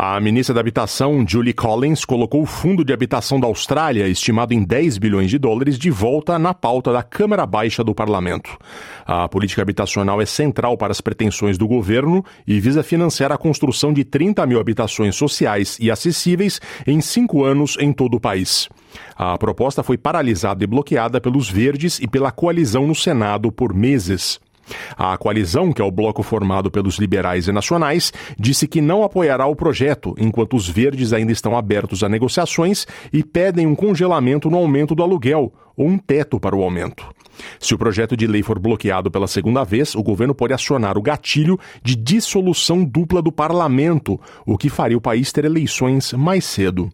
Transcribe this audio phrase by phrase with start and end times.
[0.00, 4.62] A ministra da Habitação, Julie Collins, colocou o Fundo de Habitação da Austrália, estimado em
[4.62, 8.56] 10 bilhões de dólares, de volta na pauta da Câmara Baixa do Parlamento.
[9.04, 13.92] A política habitacional é central para as pretensões do governo e visa financiar a construção
[13.92, 18.68] de 30 mil habitações sociais e acessíveis em cinco anos em todo o país.
[19.16, 24.38] A proposta foi paralisada e bloqueada pelos Verdes e pela coalizão no Senado por meses.
[24.96, 29.46] A coalizão, que é o bloco formado pelos liberais e nacionais, disse que não apoiará
[29.46, 34.56] o projeto, enquanto os verdes ainda estão abertos a negociações e pedem um congelamento no
[34.56, 37.06] aumento do aluguel ou um teto para o aumento.
[37.60, 41.02] Se o projeto de lei for bloqueado pela segunda vez, o governo pode acionar o
[41.02, 46.90] gatilho de dissolução dupla do parlamento, o que faria o país ter eleições mais cedo.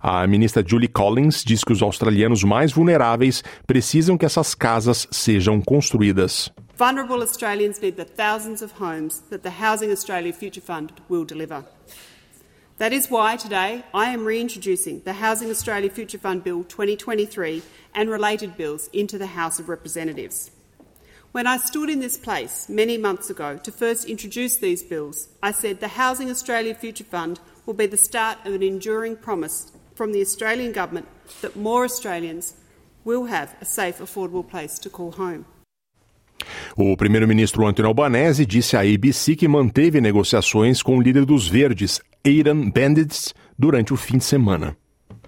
[0.00, 5.60] A ministra Julie Collins diz que os australianos mais vulneráveis precisam que essas casas sejam
[5.60, 6.50] construídas.
[6.80, 11.66] Vulnerable Australians need the thousands of homes that the Housing Australia Future Fund will deliver.
[12.78, 17.60] That is why today I am reintroducing the Housing Australia Future Fund Bill 2023
[17.94, 20.52] and related bills into the House of Representatives.
[21.32, 25.52] When I stood in this place many months ago to first introduce these bills, I
[25.52, 30.12] said the Housing Australia Future Fund will be the start of an enduring promise from
[30.12, 31.08] the Australian Government
[31.42, 32.54] that more Australians
[33.04, 35.44] will have a safe, affordable place to call home.
[36.76, 42.00] O primeiro-ministro Anthony Albanese disse à ABC que manteve negociações com o líder dos Verdes,
[42.24, 44.76] Aidan Bandits, durante o fim de semana.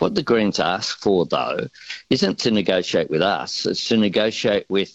[0.01, 1.69] What the Greens ask for, though,
[2.11, 4.91] isn't to negotiate with us, it's to negotiate with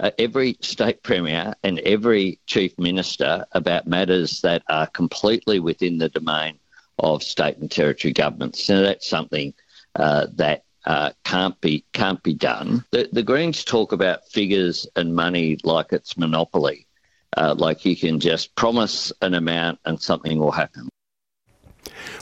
[0.00, 6.08] uh, every state premier and every chief minister about matters that are completely within the
[6.08, 6.58] domain
[6.98, 8.68] of state and territory governments.
[8.68, 9.54] And that's something
[9.94, 12.84] uh, that uh, can't be can't be done.
[12.90, 16.86] The, the, Greens talk about figures and money like it's monopoly,
[17.36, 20.88] uh, like you can just promise an amount and something will happen.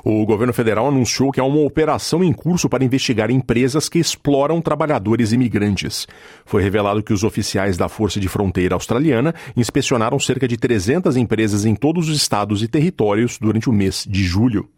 [0.05, 4.61] O governo federal anunciou que há uma operação em curso para investigar empresas que exploram
[4.61, 6.07] trabalhadores imigrantes.
[6.45, 11.65] Foi revelado que os oficiais da Força de Fronteira Australiana inspecionaram cerca de 300 empresas
[11.65, 14.69] em todos os estados e territórios durante o mês de julho.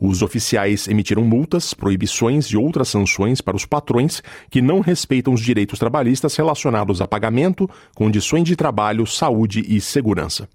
[0.00, 5.40] Os oficiais emitiram multas, proibições e outras sanções para os patrões que não respeitam os
[5.40, 10.48] direitos trabalhistas relacionados a pagamento, condições de trabalho, saúde e segurança.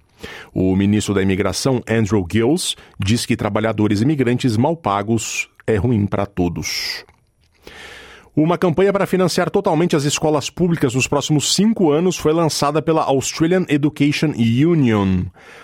[0.53, 6.25] O ministro da Imigração, Andrew Gills, diz que trabalhadores imigrantes mal pagos é ruim para
[6.25, 7.05] todos.
[8.39, 13.01] Uma campanha para financiar totalmente as escolas públicas nos próximos cinco anos foi lançada pela
[13.01, 15.23] Australian Education Union.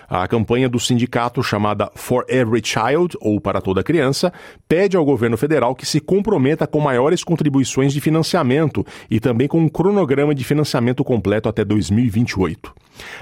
[0.09, 4.33] A campanha do sindicato, chamada For Every Child, ou Para Toda Criança,
[4.67, 9.59] pede ao governo federal que se comprometa com maiores contribuições de financiamento e também com
[9.59, 12.73] um cronograma de financiamento completo até 2028.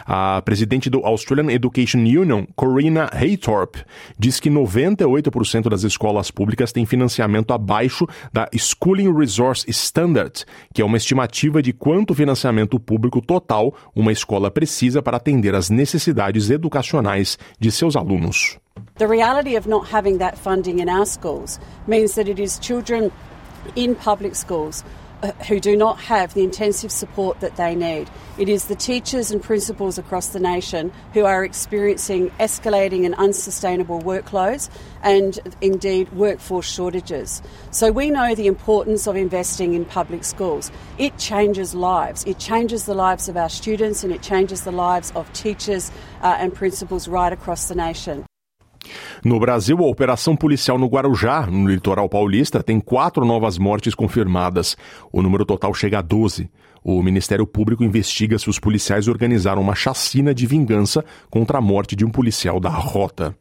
[0.05, 3.83] A presidente do Australian Education Union, Corina Haythorpe,
[4.17, 10.85] diz que 98% das escolas públicas têm financiamento abaixo da Schooling Resource Standard, que é
[10.85, 17.39] uma estimativa de quanto financiamento público total uma escola precisa para atender às necessidades educacionais
[17.59, 18.57] de seus alunos.
[18.97, 23.11] The reality of not having that funding in our schools means that it is children
[23.75, 24.83] in public schools
[25.47, 28.09] who do not have the intensive support that they need.
[28.37, 34.01] It is the teachers and principals across the nation who are experiencing escalating and unsustainable
[34.01, 34.69] workloads
[35.03, 37.41] and indeed workforce shortages.
[37.71, 40.71] So we know the importance of investing in public schools.
[40.97, 42.23] It changes lives.
[42.25, 46.35] It changes the lives of our students and it changes the lives of teachers uh,
[46.39, 48.25] and principals right across the nation.
[49.23, 54.75] No Brasil, a operação policial no Guarujá, no litoral paulista, tem quatro novas mortes confirmadas.
[55.11, 56.49] O número total chega a 12.
[56.83, 61.95] O Ministério Público investiga se os policiais organizaram uma chacina de vingança contra a morte
[61.95, 63.37] de um policial da rota.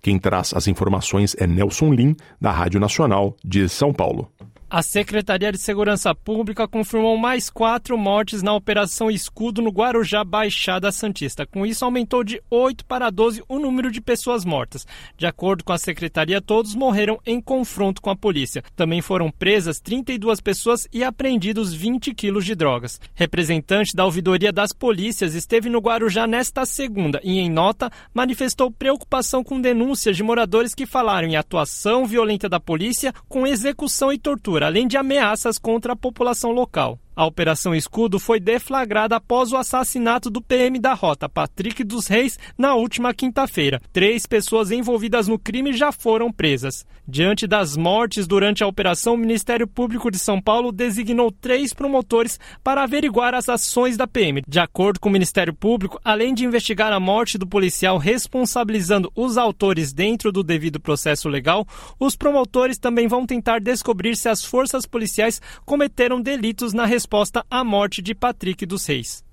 [0.00, 4.30] Quem traz as informações é Nelson Lim, da Rádio Nacional de São Paulo.
[4.76, 10.90] A Secretaria de Segurança Pública confirmou mais quatro mortes na Operação Escudo no Guarujá Baixada
[10.90, 11.46] Santista.
[11.46, 14.84] Com isso, aumentou de 8 para 12 o número de pessoas mortas.
[15.16, 18.64] De acordo com a Secretaria, todos morreram em confronto com a polícia.
[18.74, 23.00] Também foram presas 32 pessoas e apreendidos 20 quilos de drogas.
[23.14, 29.44] Representante da Ouvidoria das Polícias esteve no Guarujá nesta segunda e, em nota, manifestou preocupação
[29.44, 34.63] com denúncias de moradores que falaram em atuação violenta da polícia com execução e tortura
[34.64, 36.98] além de ameaças contra a população local.
[37.16, 42.36] A Operação Escudo foi deflagrada após o assassinato do PM da Rota, Patrick dos Reis,
[42.58, 43.80] na última quinta-feira.
[43.92, 46.84] Três pessoas envolvidas no crime já foram presas.
[47.06, 52.40] Diante das mortes durante a operação, o Ministério Público de São Paulo designou três promotores
[52.64, 54.42] para averiguar as ações da PM.
[54.48, 59.38] De acordo com o Ministério Público, além de investigar a morte do policial responsabilizando os
[59.38, 61.64] autores dentro do devido processo legal,
[62.00, 67.44] os promotores também vão tentar descobrir se as forças policiais cometeram delitos na resposta resposta
[67.50, 69.23] à morte de Patrick dos Reis.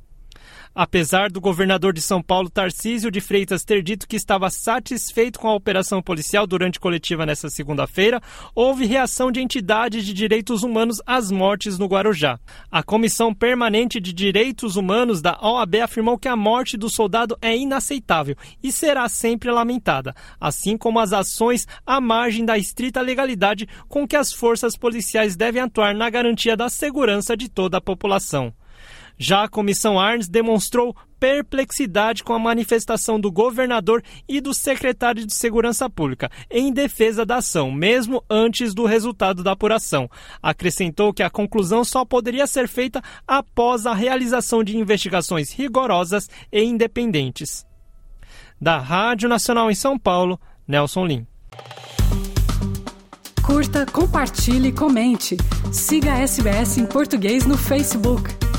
[0.73, 5.49] Apesar do governador de São Paulo, Tarcísio de Freitas, ter dito que estava satisfeito com
[5.49, 8.21] a operação policial durante coletiva nesta segunda-feira,
[8.55, 12.39] houve reação de entidades de direitos humanos às mortes no Guarujá.
[12.71, 17.55] A Comissão Permanente de Direitos Humanos da OAB afirmou que a morte do soldado é
[17.55, 24.07] inaceitável e será sempre lamentada, assim como as ações à margem da estrita legalidade com
[24.07, 28.53] que as forças policiais devem atuar na garantia da segurança de toda a população.
[29.23, 35.31] Já a Comissão Arnes demonstrou perplexidade com a manifestação do governador e do secretário de
[35.31, 40.09] Segurança Pública em defesa da ação, mesmo antes do resultado da apuração.
[40.41, 46.63] Acrescentou que a conclusão só poderia ser feita após a realização de investigações rigorosas e
[46.63, 47.63] independentes.
[48.59, 51.27] Da Rádio Nacional em São Paulo, Nelson Lim.
[53.43, 55.37] Curta, compartilhe, comente.
[55.71, 58.50] Siga a SBS em português no Facebook.